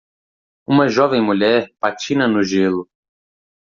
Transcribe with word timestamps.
Uma 0.65 0.87
jovem 0.87 1.21
mulher 1.21 1.71
patina 1.79 2.27
no 2.27 2.41
gelo. 2.41 2.89